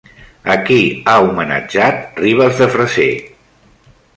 [0.53, 0.77] A qui
[1.11, 3.09] ha homenatjat Ribes de Freser?